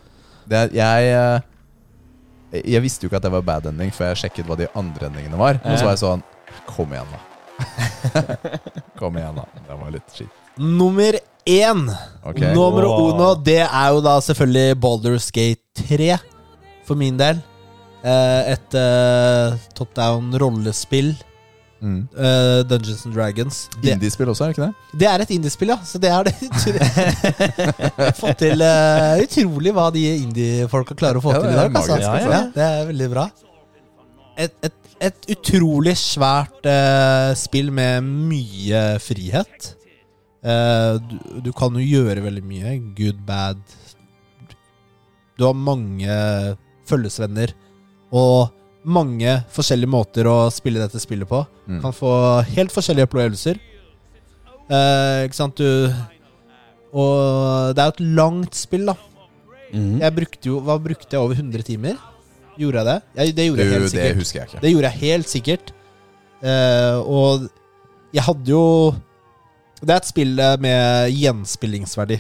[0.48, 4.22] Det er, jeg eh, Jeg visste jo ikke at det var bad ending før jeg
[4.22, 5.58] sjekket hva de andre endingene var.
[5.64, 6.22] Og så var jeg sånn
[6.68, 7.20] Kom igjen, da.
[9.00, 9.44] Kom igjen, da.
[9.66, 10.38] Det var litt skitt.
[10.58, 11.18] Nummer
[11.48, 11.84] én.
[12.22, 12.54] Okay.
[12.54, 13.10] Nummer Wow.
[13.12, 16.16] uno, det er jo da selvfølgelig Baldur's Gate 3,
[16.88, 17.40] for min del.
[18.02, 21.12] Eh, et uh, top down rollespill
[21.78, 22.08] Mm.
[22.10, 23.58] Eh, Dungeons and Dragons.
[23.82, 24.98] Indiespill også, er det ikke det?
[25.00, 25.78] det er et indiespill, ja.
[25.86, 26.34] Så det er det
[28.18, 31.70] Fått til uh, Utrolig hva de indie-folka klarer å få Ja, til i dag.
[31.70, 31.94] Altså.
[31.94, 32.34] magisk, altså.
[32.34, 33.26] Ja, det er veldig bra.
[34.38, 39.74] Et, et, et utrolig svært uh, spill med mye frihet.
[40.38, 42.76] Du, du kan jo gjøre veldig mye.
[42.96, 43.58] Good, bad
[45.36, 46.14] Du har mange
[46.88, 47.52] følgesvenner
[48.14, 48.54] og
[48.86, 51.42] mange forskjellige måter å spille dette spillet på.
[51.66, 51.80] Mm.
[51.82, 52.12] Kan få
[52.52, 53.58] helt forskjellige opplevelser.
[54.68, 55.88] Eh, ikke sant, du
[56.92, 58.94] Og det er jo et langt spill, da.
[59.72, 59.98] Mm.
[60.00, 61.96] Jeg brukte jo Hva brukte jeg over 100 timer?
[62.58, 62.96] Gjorde jeg det?
[63.16, 64.04] Jeg, det gjorde jeg helt sikkert.
[64.08, 64.62] det husker jeg ikke.
[64.62, 65.72] Det gjorde jeg helt sikkert.
[66.38, 67.48] Eh, og
[68.14, 68.64] jeg hadde jo
[69.82, 72.18] Det er et spill med gjenspillingsverdi.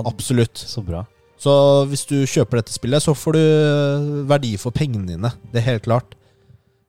[0.00, 0.56] Absolutt.
[0.56, 1.04] Så bra.
[1.40, 1.52] Så
[1.88, 5.30] hvis du kjøper dette spillet, så får du eh, verdi for pengene dine.
[5.52, 6.16] Det er helt klart.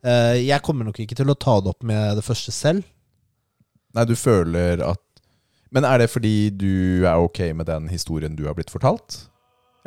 [0.03, 2.83] Eh, jeg kommer nok ikke til å ta det opp med det første selv.
[3.95, 4.99] Nei, du føler at
[5.71, 9.21] Men er det fordi du er ok med den historien du har blitt fortalt?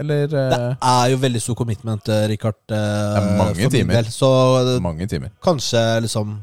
[0.01, 2.57] Eller Det eh, er jo veldig stor commitment, Richard.
[2.69, 4.01] Det er mange timer.
[4.01, 4.11] del.
[4.13, 4.33] Så
[4.81, 5.31] mange timer?
[5.45, 6.39] kanskje liksom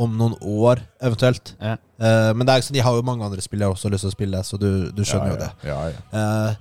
[0.00, 1.54] om noen år, eventuelt.
[1.60, 1.76] Ja.
[2.00, 3.96] Eh, men det er ikke sånn, de har jo mange andre spill jeg også har
[3.96, 5.50] lyst til å spille, så du, du skjønner ja, jo det.
[5.68, 6.52] Ja, ja.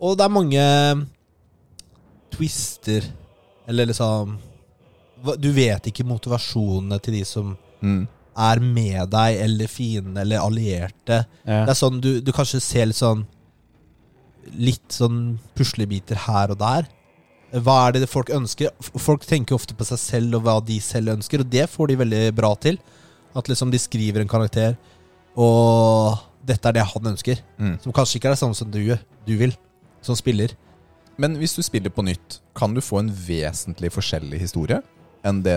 [0.00, 0.64] Og det er mange
[2.34, 3.06] twister,
[3.68, 4.36] eller liksom
[5.40, 8.06] Du vet ikke motivasjonene til de som Mm.
[8.36, 11.26] er med deg, eller fiendene, eller allierte.
[11.46, 11.64] Ja.
[11.66, 13.26] Det er sånn du, du kanskje ser litt sånn
[14.56, 16.86] Litt sånn puslebiter her og der.
[17.52, 18.70] Hva er det folk ønsker?
[18.80, 21.96] Folk tenker ofte på seg selv og hva de selv ønsker, og det får de
[21.96, 22.78] veldig bra til.
[23.34, 24.76] At liksom de skriver en karakter,
[25.36, 27.42] og dette er det han ønsker.
[27.58, 27.80] Mm.
[27.82, 29.52] Som kanskje ikke er det samme som du, du vil,
[30.06, 30.54] som spiller.
[31.20, 34.82] Men hvis du spiller på nytt, kan du få en vesentlig forskjellig historie
[35.26, 35.56] enn, det,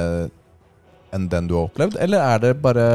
[1.16, 2.00] enn den du har opplevd?
[2.02, 2.86] Eller er det bare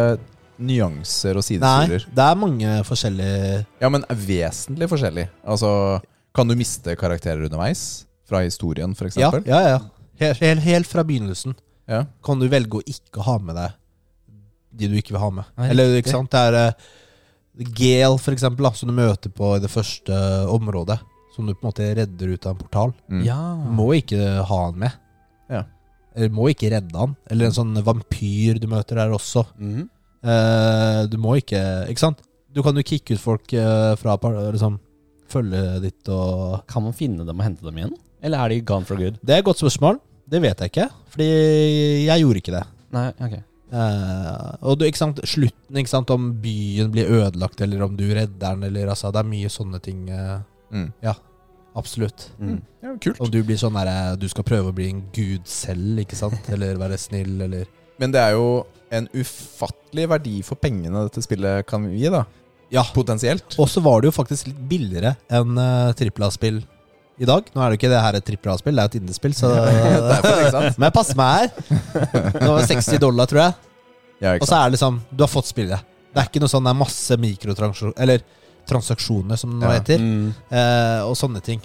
[0.54, 5.26] nyanser og Nei, det er mange forskjellige Ja, men vesentlig forskjellig.
[5.42, 6.00] Altså,
[6.34, 8.04] kan du miste karakterer underveis?
[8.24, 9.18] Fra historien, f.eks.?
[9.20, 9.80] Ja, ja, ja.
[10.20, 11.56] Helt, helt, helt fra begynnelsen
[11.90, 12.04] ja.
[12.24, 13.74] kan du velge å ikke ha med deg
[14.74, 15.50] de du ikke vil ha med.
[15.60, 16.92] Nei, Eller ikke sant, det er uh,
[17.54, 20.16] Gale, for eksempel, da, som du møter på i det første
[20.50, 20.98] området.
[21.34, 22.92] Som du på en måte redder ut av en portal.
[23.10, 23.24] Mm.
[23.26, 23.40] ja.
[23.74, 24.94] Må ikke ha han med.
[25.50, 25.64] Ja.
[26.14, 27.16] Eller må ikke redde han.
[27.26, 29.42] Eller en sånn vampyr du møter der også.
[29.58, 29.88] Mm.
[30.24, 32.22] Eh, du må ikke Ikke sant?
[32.54, 34.78] Du kan jo kicke ut folk eh, fra liksom,
[35.28, 37.96] følget ditt og Kan man finne dem og hente dem igjen?
[38.24, 39.18] Eller er de gone for good?
[39.20, 39.98] Det er et godt spørsmål.
[40.30, 40.86] Det vet jeg ikke.
[41.12, 41.26] Fordi
[42.06, 42.62] jeg gjorde ikke det.
[42.94, 43.34] Nei, ok.
[43.74, 48.04] Uh, og du, ikke sant, slutten, ikke sant, om byen blir ødelagt, eller om du
[48.06, 50.06] redder den, eller altså Det er mye sånne ting.
[50.14, 50.38] eh,
[50.74, 50.90] Mm.
[51.78, 52.28] absolutt.
[52.38, 52.60] Mm.
[52.82, 53.20] ja, kult.
[53.22, 56.48] Og du blir sånn derre Du skal prøve å bli en gud selv, ikke sant?
[56.54, 57.68] Eller være snill, eller
[58.02, 62.24] Men det er jo en ufattelig verdi for pengene dette spillet kan gi, da.
[62.74, 62.84] Ja.
[62.94, 63.56] Potensielt.
[63.58, 66.62] Og så var det jo faktisk litt billigere enn uh, A-spill.
[67.18, 67.46] i dag.
[67.54, 69.50] Nå er det jo ikke det her et trippel A-spill, det er et indiespill, så
[70.12, 70.70] Derfor.
[70.78, 71.50] Men jeg passer meg her.
[72.34, 73.54] Det var 60 dollar, tror jeg.
[74.22, 75.90] Ja, Og så er det liksom Du har fått spillet.
[76.14, 78.22] Det er ikke noe sånn det er masse mikrotransaksjoner Eller
[78.66, 79.72] transaksjoner, som det Ja.
[79.78, 79.98] heter.
[79.98, 80.34] Mm.
[80.50, 81.60] Eh, og sånne ting.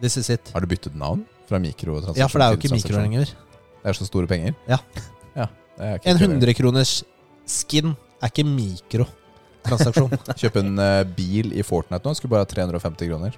[0.00, 0.50] This is it.
[0.52, 3.24] Har du byttet navn fra mikrotransaksjon Ja, for det er jo ikke mikro lenger.
[3.26, 4.54] Det er så store penger?
[4.68, 4.78] Ja.
[5.36, 5.46] ja
[5.78, 7.04] En ikke- 100 kroners
[7.46, 10.10] skin er ikke mikrotransaksjon.
[10.40, 13.34] Kjøpe en uh, bil i Fortnite nå skulle bare ha 350 kroner.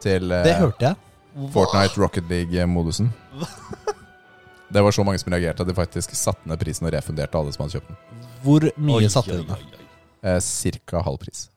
[0.00, 0.96] Til uh, Det hørte jeg.
[1.52, 3.12] Fortnite Rocket League-modusen.
[4.70, 7.50] Det var så mange som reagerte at de faktisk satte ned prisen og refunderte alle
[7.52, 7.96] som hadde kjøpt den.
[8.44, 9.64] Hvor mye Oi, satte de ned?
[10.22, 11.48] Eh, cirka halv pris.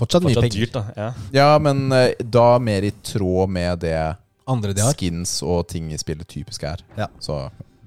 [0.00, 0.56] Fortsatt mye penger.
[0.64, 0.82] dyrt, da.
[0.96, 1.10] Ja.
[1.36, 3.96] Ja, men eh, da mer i tråd med det
[4.50, 4.96] Andre de har.
[4.96, 6.82] skins og ting i spillet typisk er.
[6.98, 7.06] Ja.
[7.22, 7.36] Så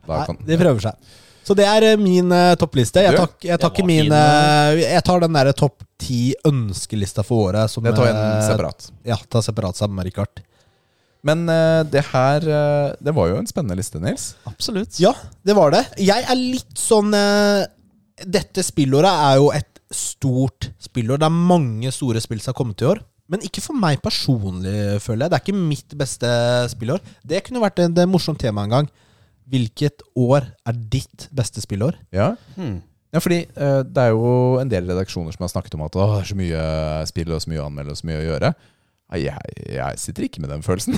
[0.05, 1.19] da Nei, kan de prøver seg.
[1.43, 3.01] Så det er eh, min eh, toppliste.
[3.03, 6.21] Jeg Du, tar, jeg det var min fin, eh, Jeg tar den derre topp ti
[6.47, 7.71] ønskelista for året.
[7.71, 8.87] Som, Det tar jeg en eh, separat.
[9.11, 10.39] Ja, ta separat sammen med Richard.
[11.23, 14.29] Men eh, det her eh, Det var jo en spennende liste, Nils.
[14.47, 14.99] Absolutt.
[15.03, 15.11] Ja,
[15.43, 15.83] det var det.
[16.03, 17.63] Jeg er litt sånn eh,
[18.23, 21.19] Dette spillåret er jo et stort spillår.
[21.21, 23.01] Det er mange store spill som har kommet i år.
[23.31, 25.31] Men ikke for meg personlig, føler jeg.
[25.31, 26.29] Det er ikke mitt beste
[26.73, 26.99] spillår.
[27.25, 28.89] Det kunne vært et, et morsomt tema en gang.
[29.49, 31.97] Hvilket år er ditt beste spillår?
[32.15, 32.81] Ja, Hmm.
[33.13, 36.05] ja fordi uh, det er jo en del redaksjoner som har snakket om at det
[36.19, 36.61] er så mye
[37.09, 38.53] spill og så mye å anmelde og så mye å gjøre.
[39.13, 40.95] Jeg, jeg sitter ikke med den følelsen.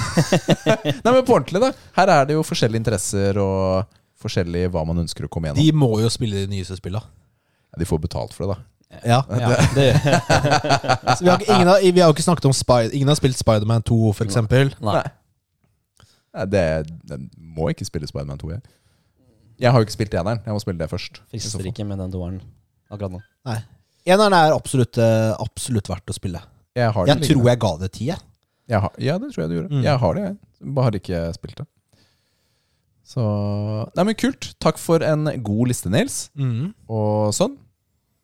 [1.03, 1.71] Nei, men på ordentlig, da.
[1.97, 3.89] Her er det jo forskjellige interesser og
[4.23, 7.01] forskjellig hva man ønsker å komme De må jo spille de nyeste spilla.
[7.03, 8.63] Ja, de får betalt for det, da.
[9.03, 9.19] Ja.
[9.29, 9.87] Ja, det,
[11.17, 13.37] Så vi, har, ingen har, vi har jo ikke snakket om Spy Ingen har spilt
[13.37, 14.73] Spiderman 2, for eksempel.
[14.81, 15.03] nei.
[16.35, 16.63] Nei, det,
[17.07, 18.61] det må ikke spille Spiderman 2, jeg.
[19.63, 20.41] Jeg har jo ikke spilt eneren.
[20.43, 21.21] Jeg må spille det først.
[21.31, 22.41] Frister ikke med den toeren
[22.91, 23.21] akkurat nå.
[24.05, 26.41] Eneren er absolutt, eh, absolutt verdt å spille.
[26.75, 28.09] Jeg har det Jeg tror jeg ga det ti.
[28.11, 28.19] jeg.
[28.67, 29.71] Jeg har, ja, det tror jeg du gjorde.
[29.71, 29.83] Mm.
[29.85, 30.35] Jeg har det, jeg.
[30.75, 31.65] Bare har ikke spilt det.
[33.05, 33.21] Så
[33.95, 34.47] Nei, men kult.
[34.59, 36.29] Takk for en god liste, Nils.
[36.89, 37.55] Og sånn.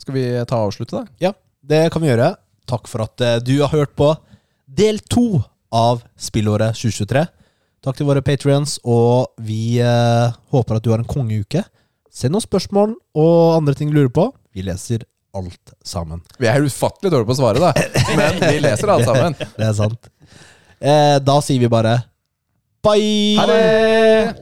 [0.02, 1.16] Skal vi ta og avslutte, da?
[1.22, 2.34] Ja, det kan vi gjøre.
[2.70, 4.10] Takk for at eh, du har hørt på
[4.66, 7.24] del to av spillåret 2023.
[7.82, 11.64] Takk til våre patrions, og vi eh, håper at du har en kongeuke.
[12.12, 14.28] Send oss spørsmål og andre ting du lurer på.
[14.54, 15.06] Vi leser
[15.38, 16.22] alt sammen.
[16.42, 17.72] Vi er ufattelig dårlige på å svare, da.
[18.20, 19.38] Men vi leser alt sammen.
[19.38, 20.12] Det er sant.
[20.82, 22.00] Eh, da sier vi bare
[22.82, 23.38] bye!
[23.38, 24.41] Ha det!